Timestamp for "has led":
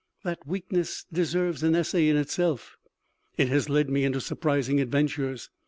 3.49-3.87